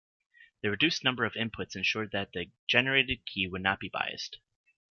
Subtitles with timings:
[0.63, 4.39] The reduced number of inputs ensured that the generated key would not be biased.